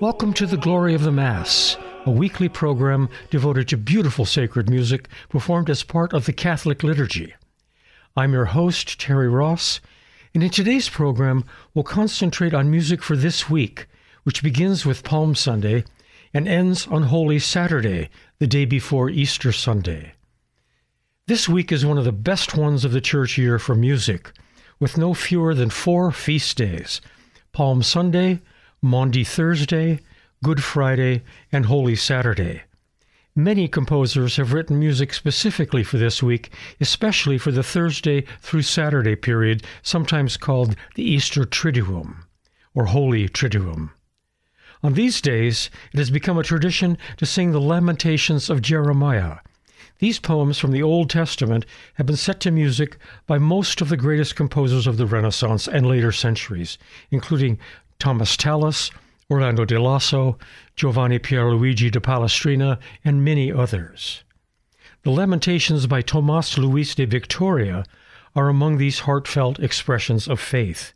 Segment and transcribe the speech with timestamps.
[0.00, 5.08] Welcome to the Glory of the Mass, a weekly program devoted to beautiful sacred music
[5.28, 7.34] performed as part of the Catholic liturgy.
[8.16, 9.78] I'm your host, Terry Ross,
[10.32, 11.44] and in today's program,
[11.74, 13.88] we'll concentrate on music for this week,
[14.22, 15.84] which begins with Palm Sunday
[16.32, 20.14] and ends on Holy Saturday, the day before Easter Sunday.
[21.26, 24.32] This week is one of the best ones of the church year for music,
[24.78, 27.02] with no fewer than four feast days
[27.52, 28.40] Palm Sunday,
[28.82, 30.00] Maundy Thursday,
[30.42, 32.62] Good Friday, and Holy Saturday.
[33.36, 36.50] Many composers have written music specifically for this week,
[36.80, 42.24] especially for the Thursday through Saturday period, sometimes called the Easter Triduum,
[42.74, 43.90] or Holy Triduum.
[44.82, 49.40] On these days, it has become a tradition to sing the Lamentations of Jeremiah.
[49.98, 53.98] These poems from the Old Testament have been set to music by most of the
[53.98, 56.78] greatest composers of the Renaissance and later centuries,
[57.10, 57.58] including
[58.00, 58.90] Thomas Tallis,
[59.30, 60.38] Orlando di Lasso,
[60.74, 64.24] Giovanni Pierluigi de Palestrina, and many others.
[65.02, 67.84] The Lamentations by Tomas Luis de Victoria
[68.34, 70.92] are among these heartfelt expressions of faith.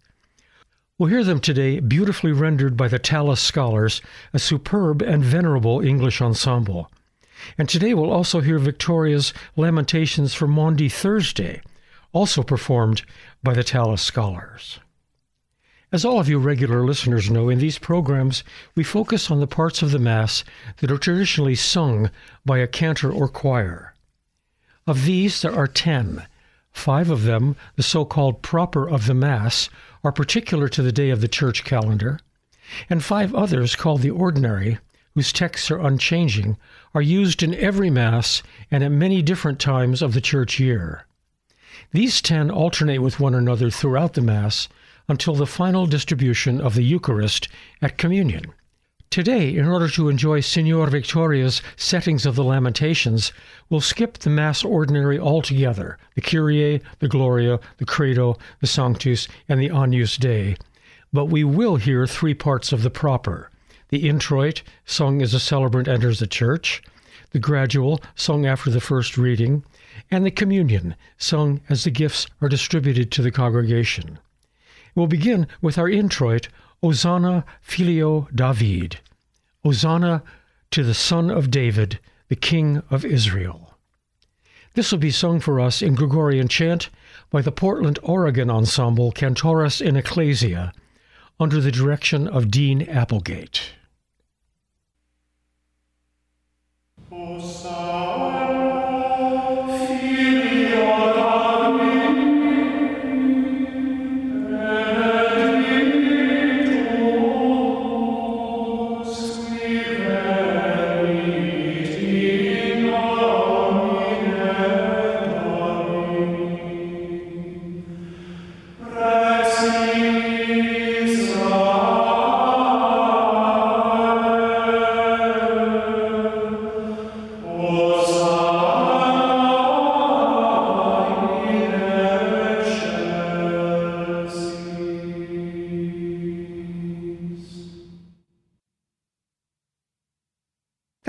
[0.98, 4.00] We'll hear them today beautifully rendered by the Tallis scholars,
[4.32, 6.90] a superb and venerable English ensemble.
[7.58, 11.60] And today we'll also hear Victoria's Lamentations for Maundy Thursday,
[12.12, 13.02] also performed
[13.42, 14.78] by the Tallis scholars.
[15.94, 18.42] As all of you regular listeners know, in these programs,
[18.74, 20.42] we focus on the parts of the Mass
[20.78, 22.10] that are traditionally sung
[22.44, 23.94] by a cantor or choir.
[24.88, 26.26] Of these, there are ten.
[26.72, 29.70] Five of them, the so called proper of the Mass,
[30.02, 32.18] are particular to the day of the church calendar,
[32.90, 34.78] and five others, called the ordinary,
[35.14, 36.56] whose texts are unchanging,
[36.92, 41.06] are used in every Mass and at many different times of the church year.
[41.92, 44.68] These ten alternate with one another throughout the Mass
[45.08, 47.48] until the final distribution of the Eucharist
[47.82, 48.44] at Communion.
[49.14, 53.32] Today, in order to enjoy Signor Victoria's settings of the Lamentations,
[53.70, 59.60] we'll skip the Mass Ordinary altogether the Kyrie, the Gloria, the Credo, the Sanctus, and
[59.60, 60.56] the Agnus Dei.
[61.12, 63.50] But we will hear three parts of the proper
[63.90, 66.82] the introit, sung as a celebrant enters the church,
[67.30, 69.64] the gradual, sung after the first reading,
[70.10, 74.18] and the communion, sung as the gifts are distributed to the congregation.
[74.94, 76.48] We'll begin with our introit,
[76.80, 79.00] Hosanna Filio David.
[79.64, 80.22] Hosanna
[80.70, 83.74] to the Son of David, the King of Israel.
[84.74, 86.90] This will be sung for us in Gregorian chant
[87.30, 90.72] by the Portland, Oregon ensemble Cantores in Ecclesia
[91.40, 93.70] under the direction of Dean Applegate.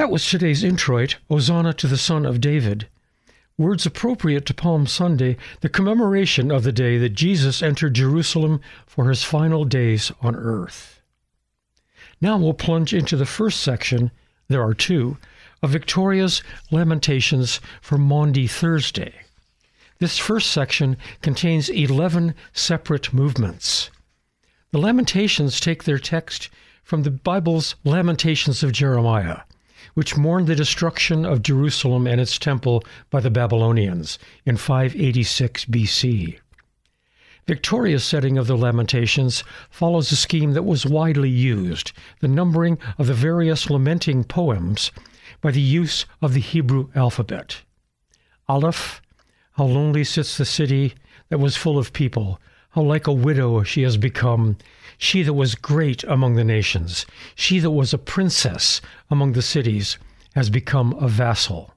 [0.06, 2.88] That was today's introit, Hosanna to the Son of David.
[3.58, 9.10] Words appropriate to Palm Sunday, the commemoration of the day that Jesus entered Jerusalem for
[9.10, 11.02] his final days on earth.
[12.22, 14.12] Now we'll plunge into the first section,
[14.48, 15.18] there are two,
[15.64, 19.12] of Victoria's Lamentations for Maundy Thursday.
[19.98, 23.90] This first section contains 11 separate movements.
[24.70, 26.50] The Lamentations take their text
[26.84, 29.40] from the Bible's Lamentations of Jeremiah.
[29.94, 36.40] Which mourned the destruction of Jerusalem and its temple by the Babylonians in 586 BC.
[37.48, 43.06] Victoria's setting of the Lamentations follows a scheme that was widely used, the numbering of
[43.06, 44.92] the various lamenting poems
[45.42, 47.62] by the use of the Hebrew alphabet.
[48.48, 49.02] Aleph,
[49.54, 50.96] how lonely sits the city
[51.30, 52.40] that was full of people,
[52.76, 54.58] how like a widow she has become,
[54.98, 59.98] she that was great among the nations, she that was a princess among the cities,
[60.36, 61.74] has become a vassal.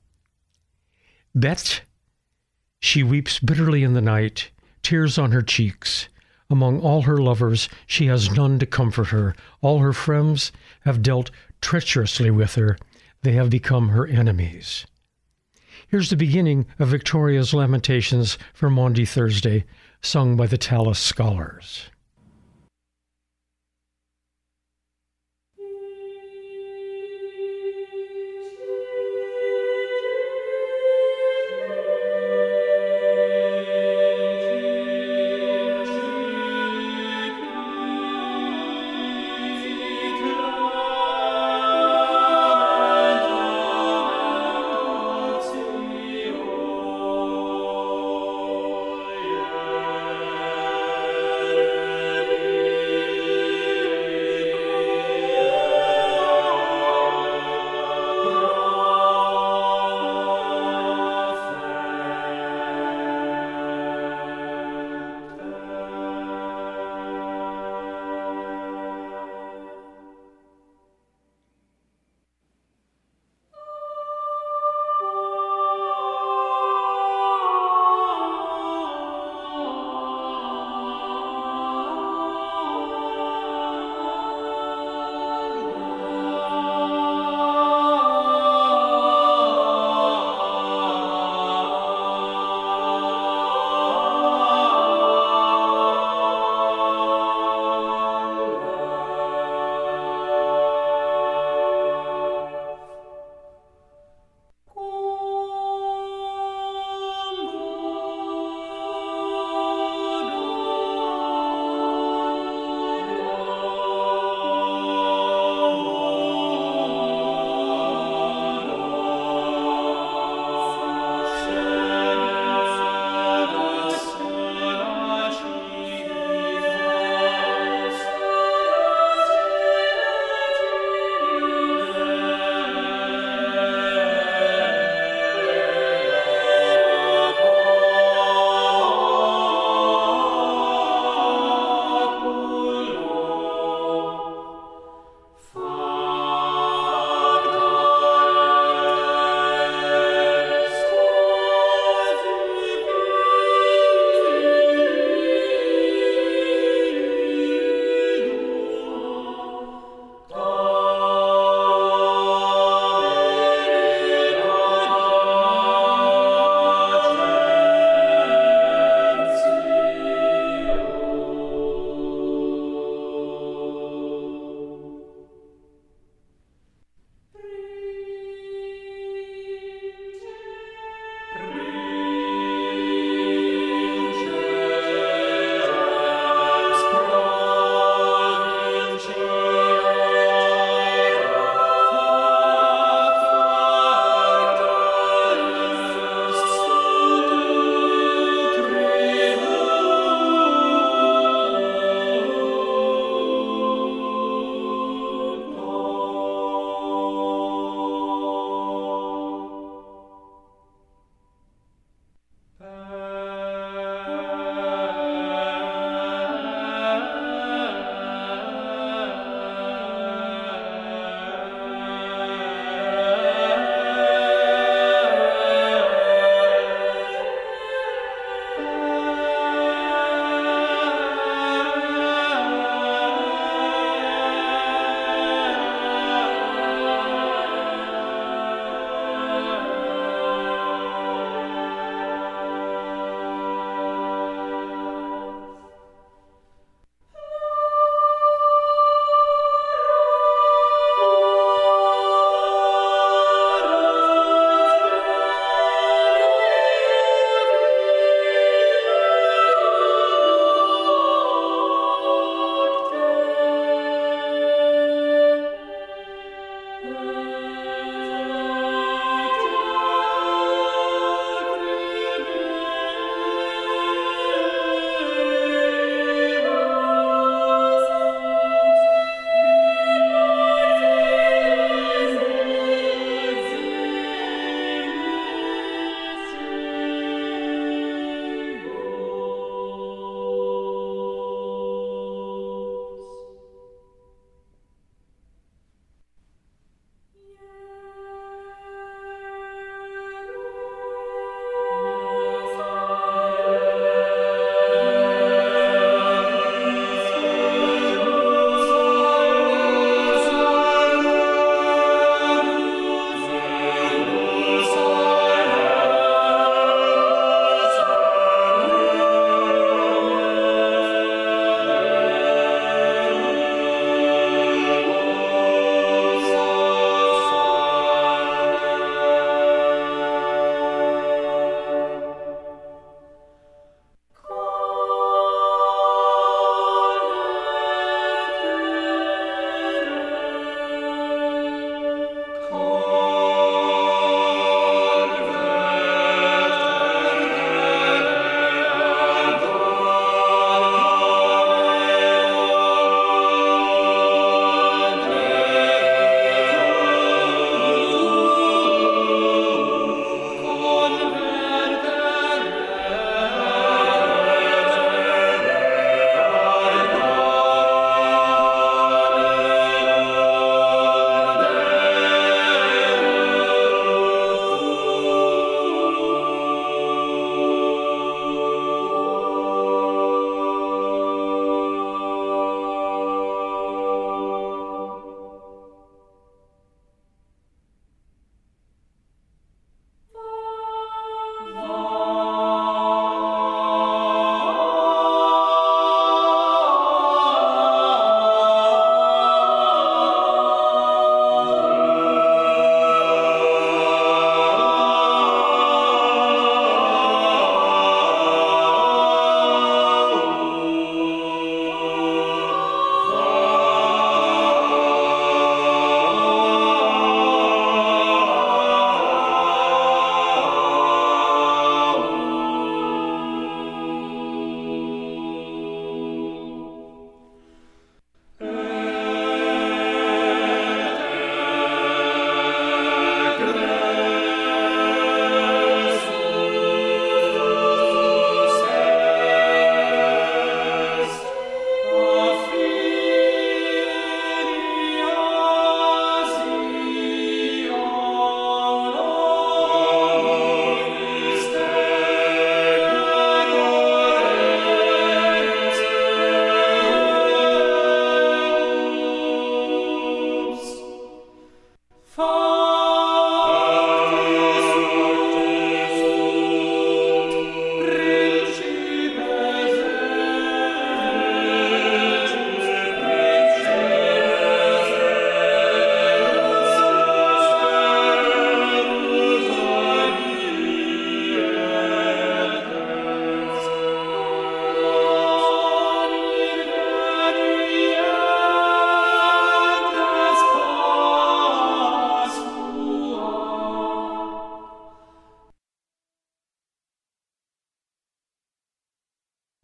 [1.36, 1.82] Bet,
[2.80, 4.50] she weeps bitterly in the night,
[4.82, 6.08] tears on her cheeks.
[6.50, 9.36] Among all her lovers, she has none to comfort her.
[9.60, 11.30] All her friends have dealt
[11.60, 12.76] treacherously with her.
[13.22, 14.84] They have become her enemies.
[15.86, 19.64] Here's the beginning of Victoria's Lamentations for Maundy Thursday,
[20.02, 21.90] sung by the Tallis Scholars.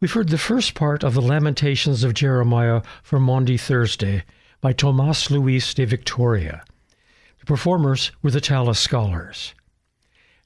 [0.05, 4.23] We've heard the first part of the Lamentations of Jeremiah for Maundy Thursday
[4.61, 6.63] by Tomas Luis de Victoria.
[7.39, 9.55] The performers were the Tallis Scholars.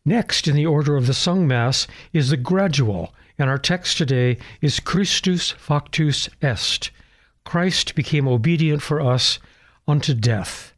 [0.05, 4.37] Next in the order of the sung Mass is the Gradual, and our text today
[4.61, 6.91] is Christus factus est.
[7.43, 9.39] Christ became obedient for us
[9.85, 10.71] unto death.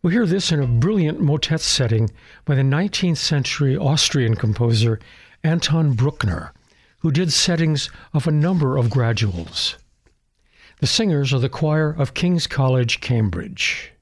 [0.00, 2.10] We hear this in a brilliant motet setting
[2.46, 4.98] by the 19th century Austrian composer
[5.44, 6.54] Anton Bruckner
[7.02, 9.76] who did settings of a number of graduals.
[10.80, 13.92] The singers are the choir of King's College, Cambridge.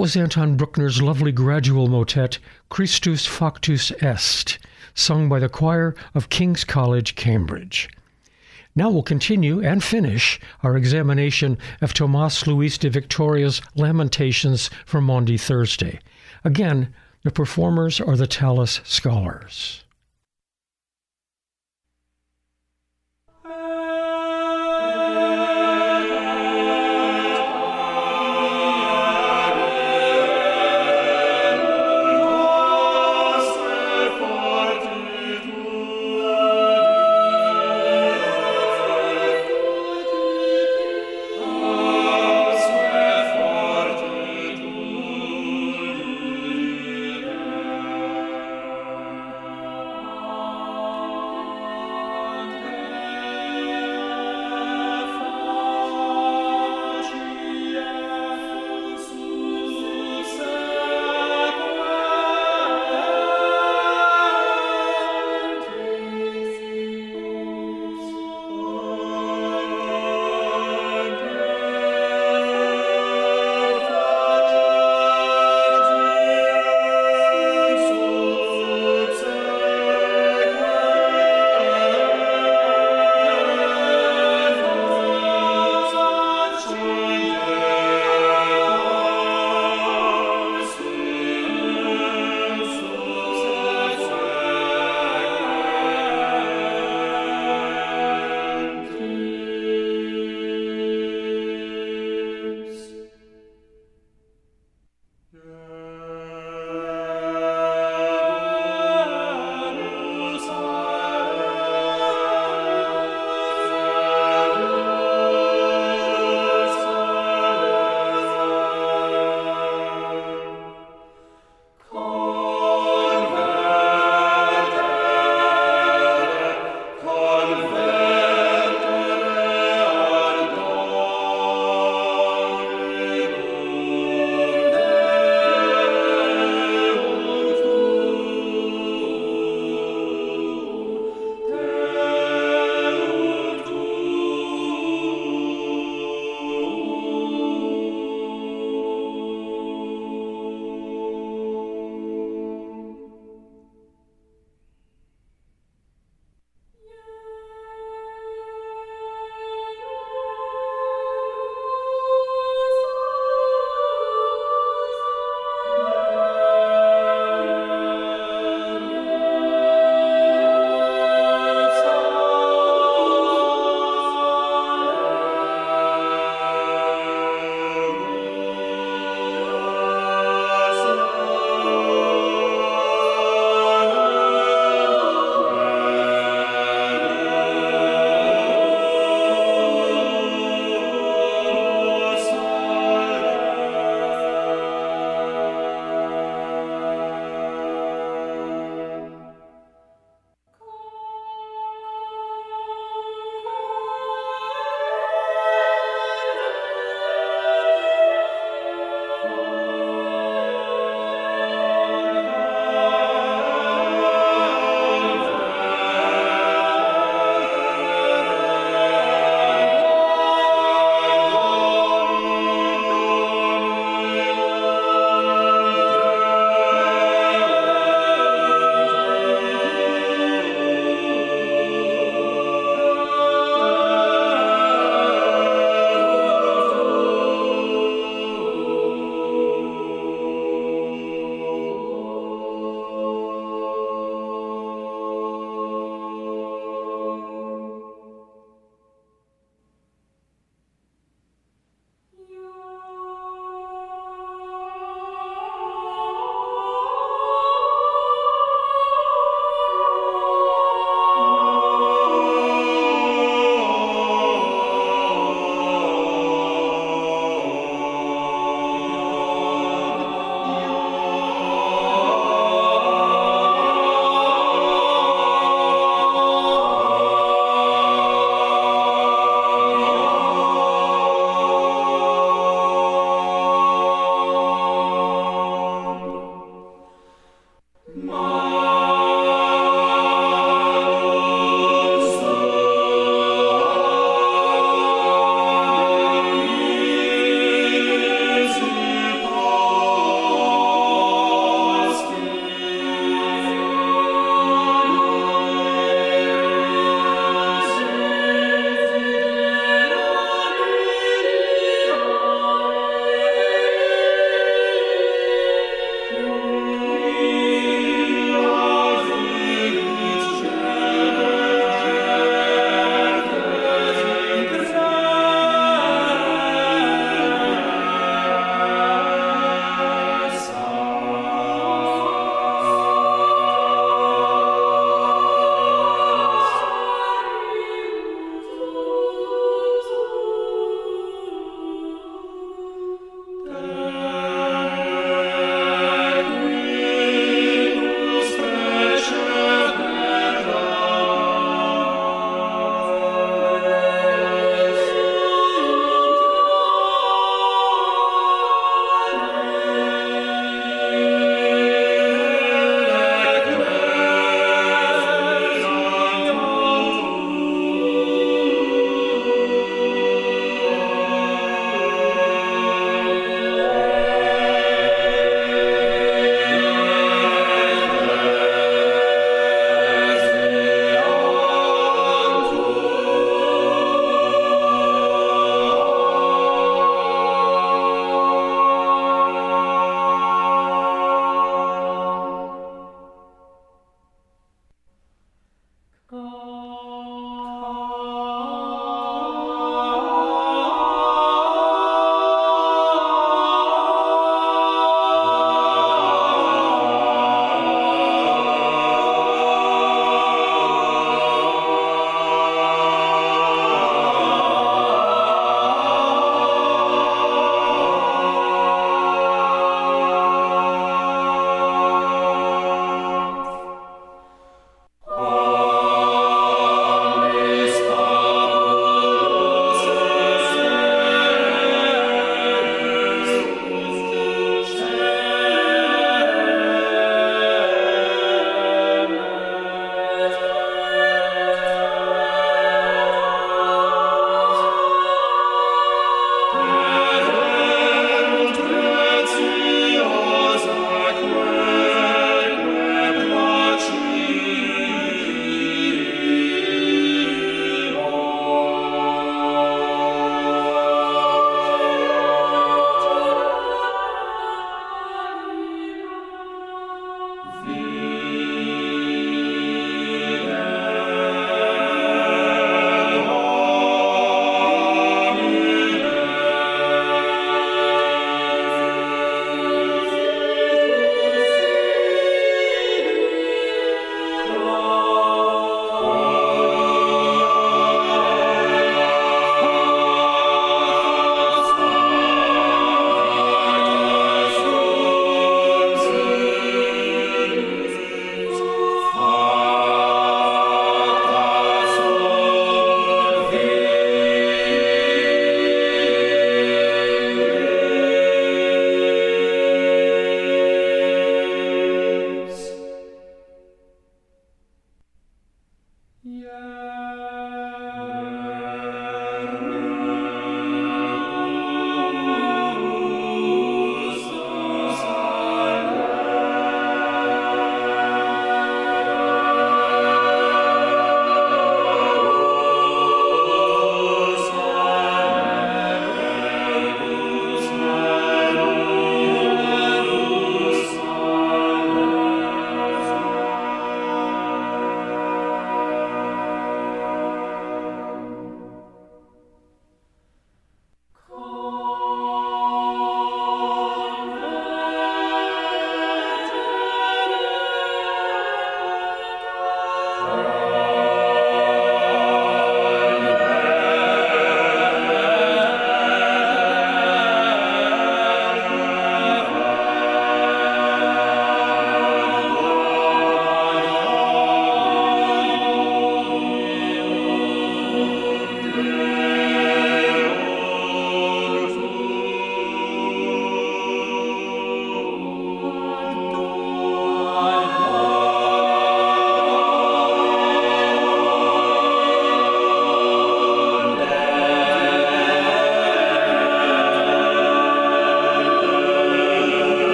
[0.00, 2.38] Was Anton Bruckner's lovely gradual motet,
[2.70, 4.58] Christus Factus Est,
[4.94, 7.86] sung by the choir of King's College, Cambridge.
[8.74, 15.36] Now we'll continue and finish our examination of Tomas Luis de Victoria's Lamentations for Maundy
[15.36, 16.00] Thursday.
[16.44, 19.84] Again, the performers are the Tallis Scholars.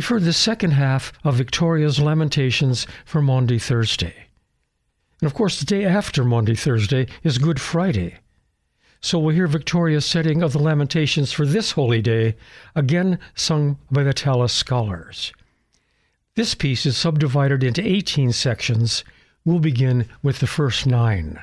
[0.00, 4.28] We've heard the second half of Victoria's Lamentations for Maundy Thursday.
[5.20, 8.14] And of course, the day after Maundy Thursday is Good Friday.
[9.02, 12.34] So we'll hear Victoria's setting of the Lamentations for this holy day,
[12.74, 15.34] again sung by the Tallis scholars.
[16.34, 19.04] This piece is subdivided into 18 sections.
[19.44, 21.40] We'll begin with the first nine.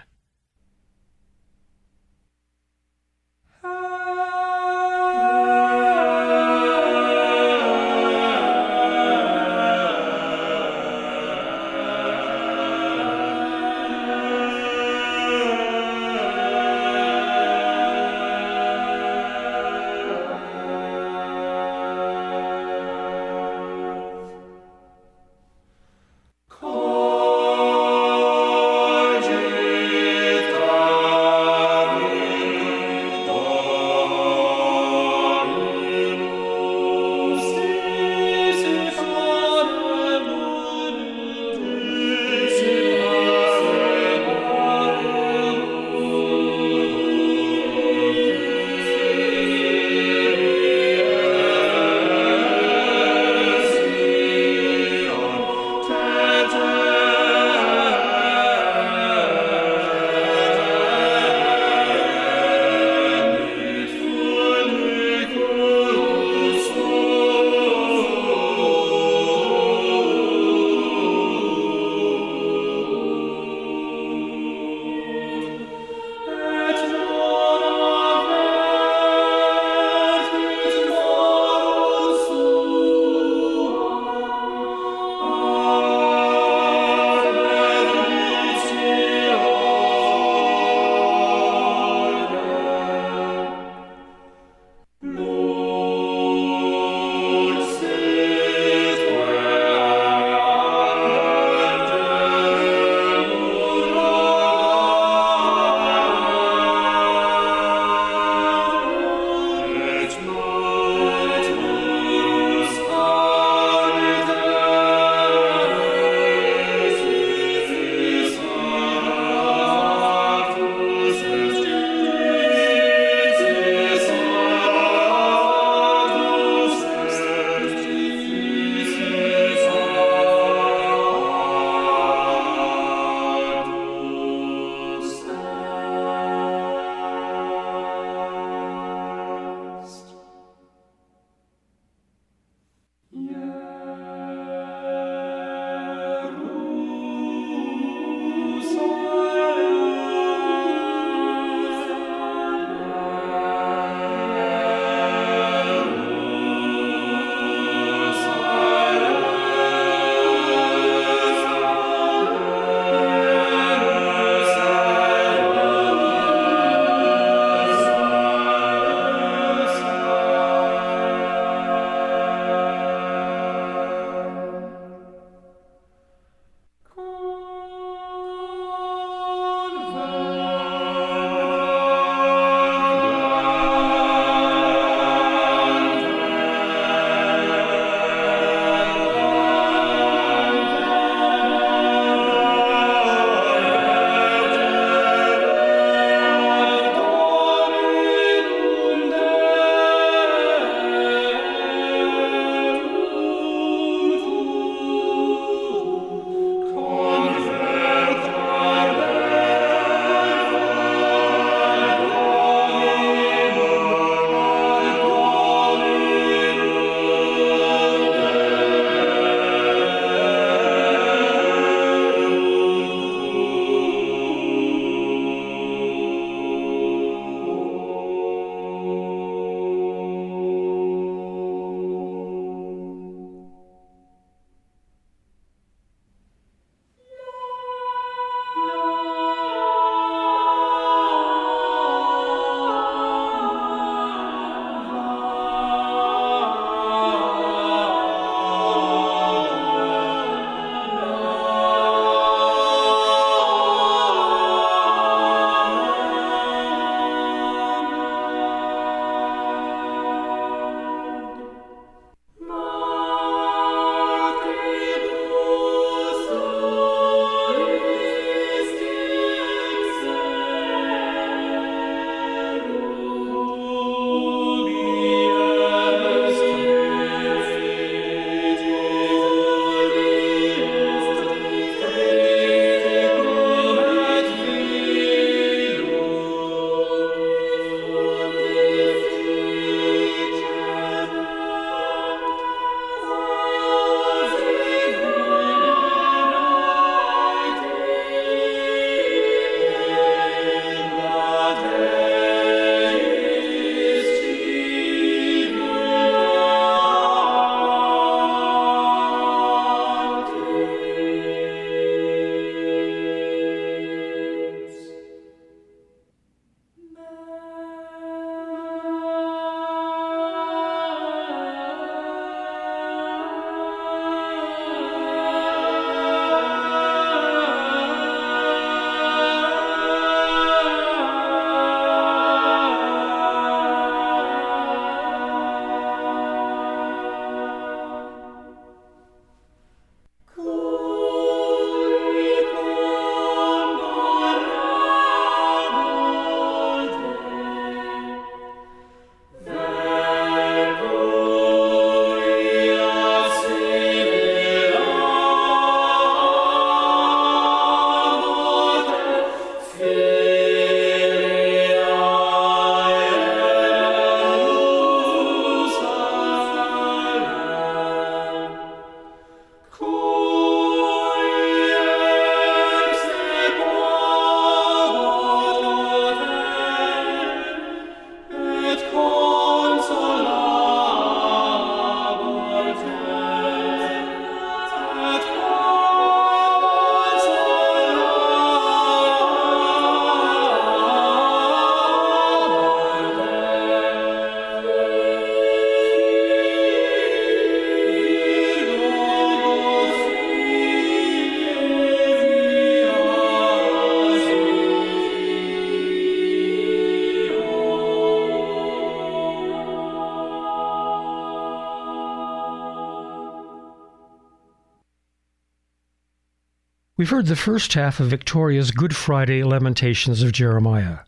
[416.97, 421.01] We've heard the first half of Victoria's Good Friday Lamentations of Jeremiah.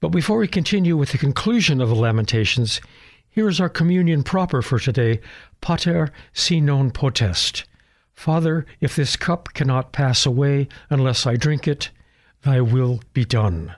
[0.00, 2.80] But before we continue with the conclusion of the Lamentations,
[3.28, 5.20] here is our communion proper for today,
[5.60, 7.64] Pater si non potest.
[8.14, 11.90] Father, if this cup cannot pass away unless I drink it,
[12.40, 13.76] thy will be done.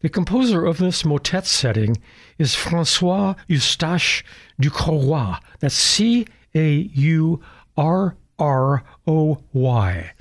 [0.00, 1.98] The composer of this motet setting
[2.38, 4.24] is Francois Eustache
[4.58, 5.34] du Caurroy.
[5.60, 7.42] That's C A U
[7.76, 10.12] R R O Y,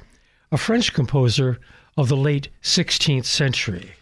[0.52, 1.60] a French composer
[1.98, 3.94] of the late 16th century.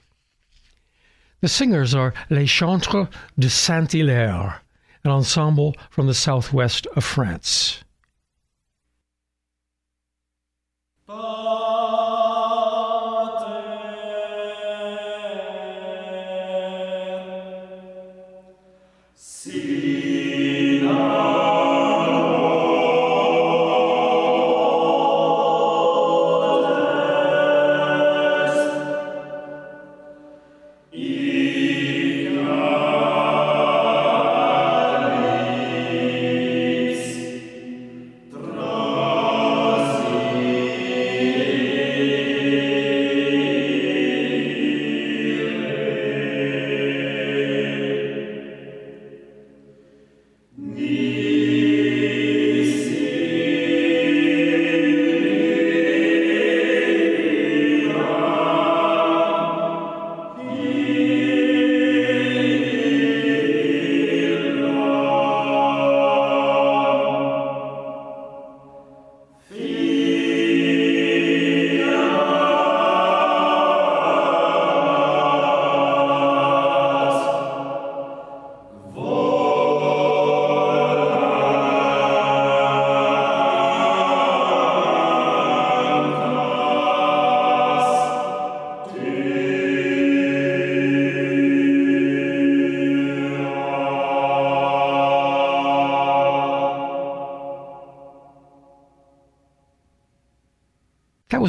[1.40, 3.08] The singers are Les Chantres
[3.40, 4.62] de Saint-Hilaire,
[5.06, 7.82] an ensemble from the southwest of France.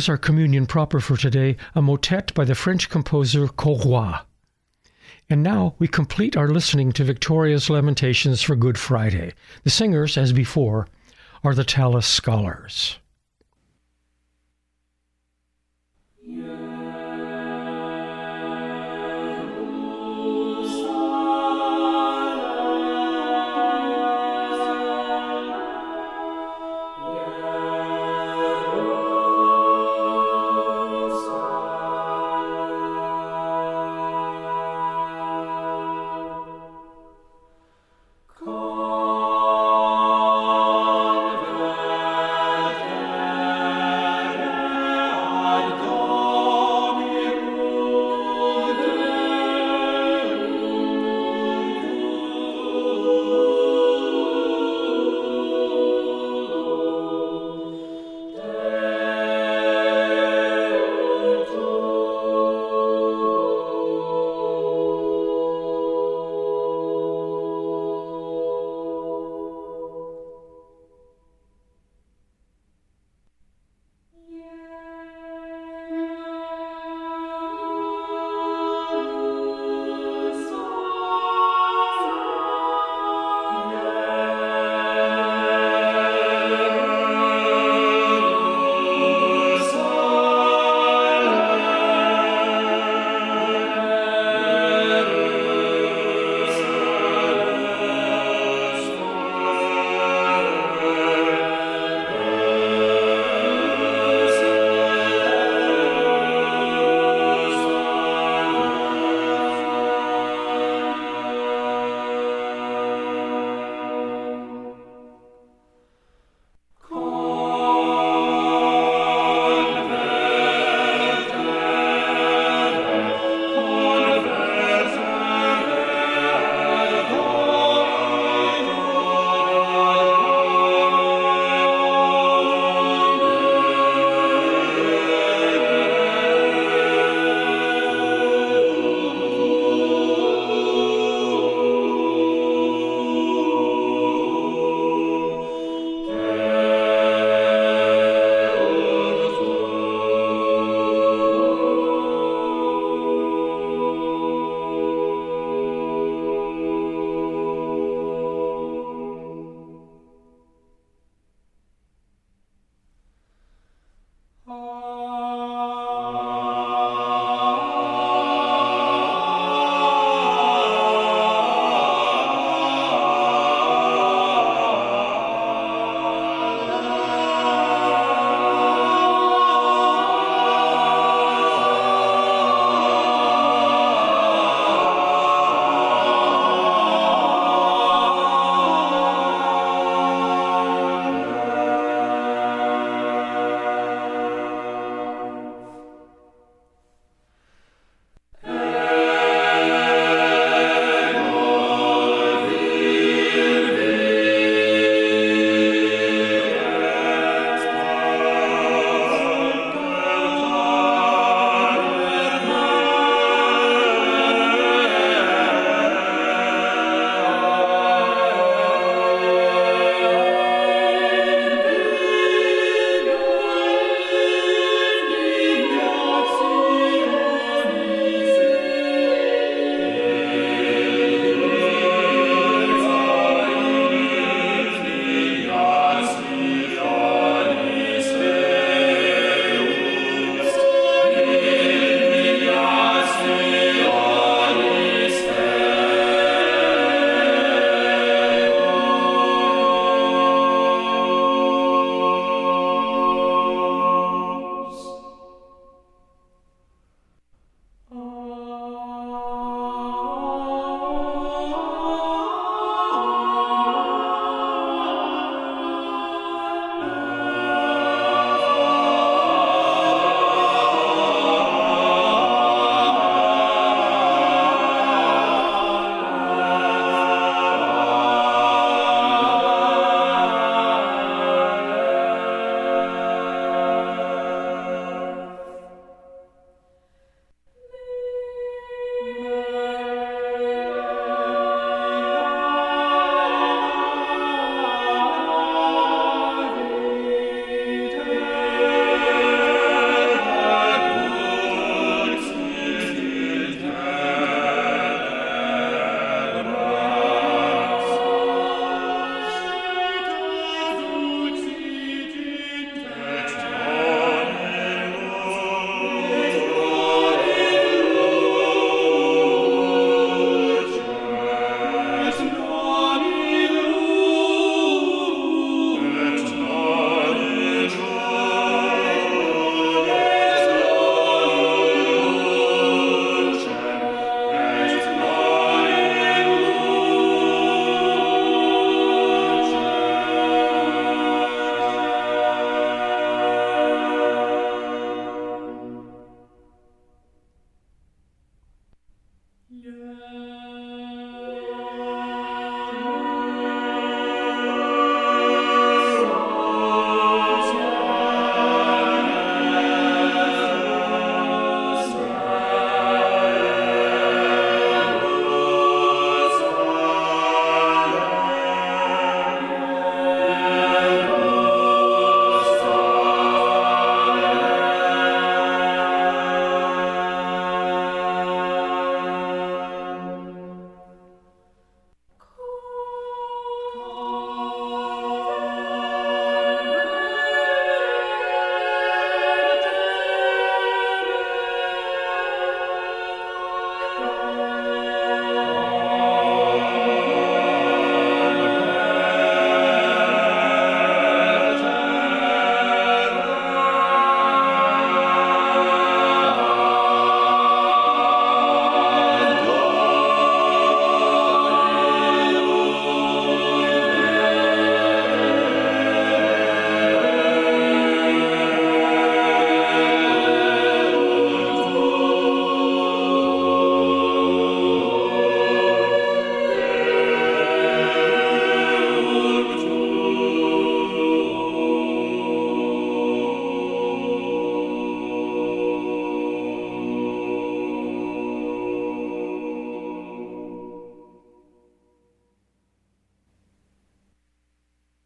[0.01, 4.15] Was our communion proper for today, a motet by the French composer Caurroy.
[5.29, 9.35] And now we complete our listening to Victoria's Lamentations for Good Friday.
[9.63, 10.89] The singers, as before,
[11.45, 12.99] are the Tallis Scholars.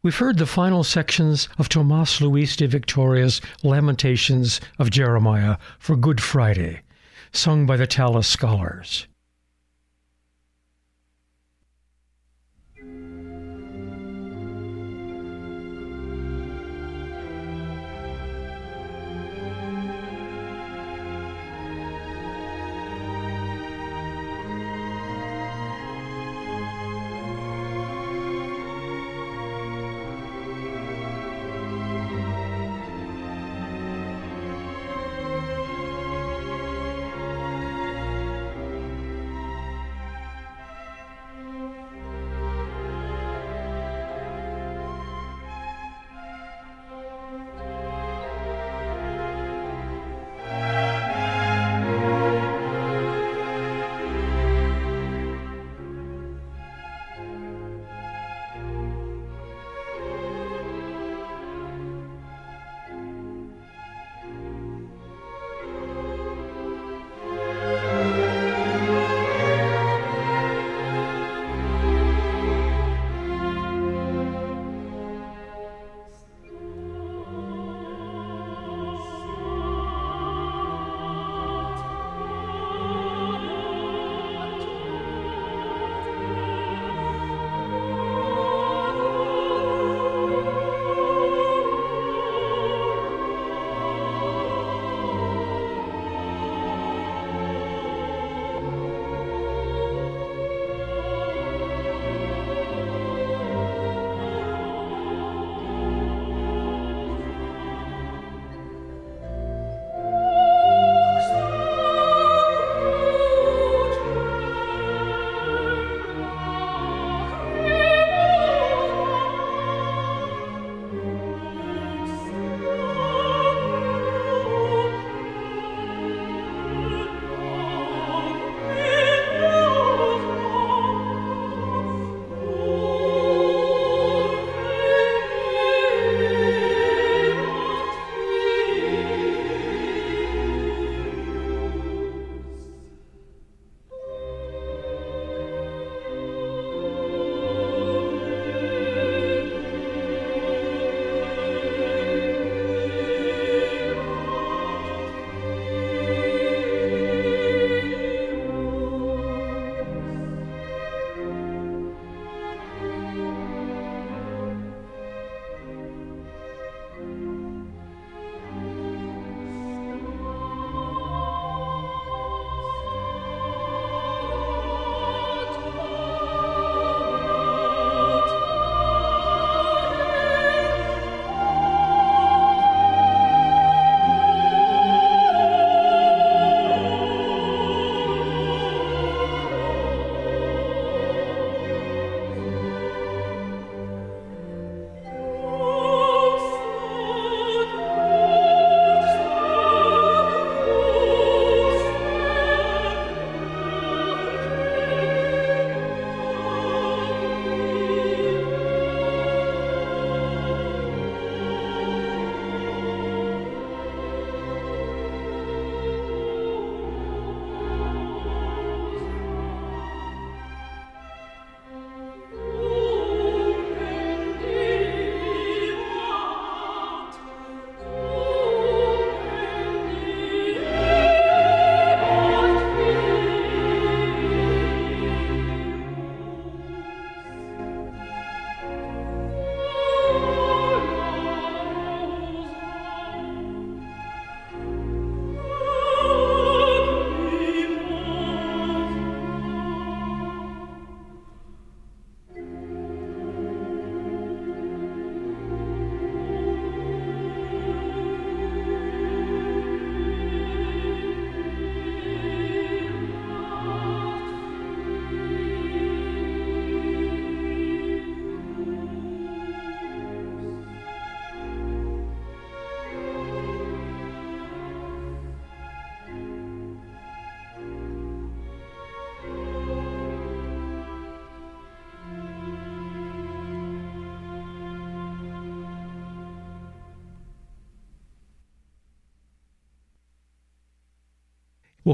[0.05, 6.21] We've heard the final sections of Tomas Luis de Victoria's Lamentations of Jeremiah for Good
[6.21, 6.81] Friday,
[7.31, 9.07] sung by the Tallis Scholars.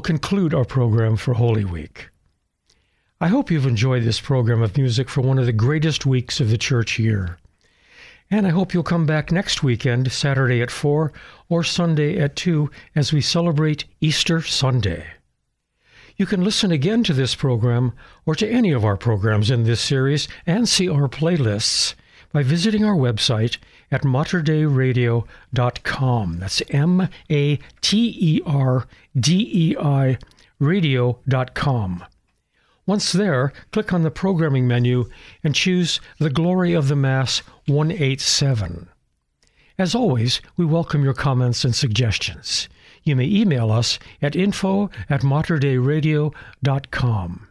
[0.01, 2.09] Will conclude our program for Holy Week.
[3.19, 6.49] I hope you've enjoyed this program of music for one of the greatest weeks of
[6.49, 7.37] the church year.
[8.31, 11.13] And I hope you'll come back next weekend, Saturday at 4
[11.49, 15.05] or Sunday at 2, as we celebrate Easter Sunday.
[16.17, 17.93] You can listen again to this program
[18.25, 21.93] or to any of our programs in this series and see our playlists
[22.33, 23.59] by visiting our website
[23.91, 26.39] at materdeiradio.com.
[26.39, 28.87] That's M A T E R
[29.19, 30.17] D E I
[30.59, 32.05] radio.com.
[32.85, 35.09] Once there, click on the programming menu
[35.43, 38.87] and choose The Glory of the Mass 187.
[39.77, 42.67] As always, we welcome your comments and suggestions.
[43.03, 47.47] You may email us at info at materdeiradio.com.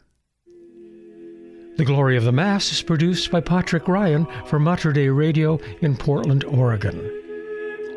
[1.81, 5.97] The Glory of the Mass is produced by Patrick Ryan for Mater Dei Radio in
[5.97, 7.11] Portland, Oregon.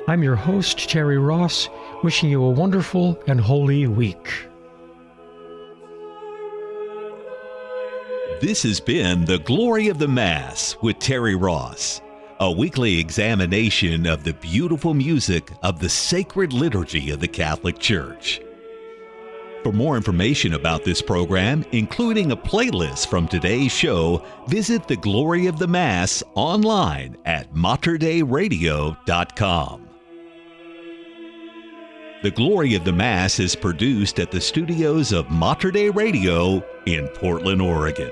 [0.08, 1.68] I'm your host, Terry Ross,
[2.02, 4.46] wishing you a wonderful and holy week.
[8.40, 12.00] This has been The Glory of the Mass with Terry Ross,
[12.40, 18.40] a weekly examination of the beautiful music of the sacred liturgy of the Catholic Church.
[19.64, 25.48] For more information about this program, including a playlist from today's show, visit The Glory
[25.48, 29.90] of the Mass online at materdeiradio.com.
[32.24, 37.62] The Glory of the Mass is produced at the studios of Mater Radio in Portland,
[37.62, 38.12] Oregon.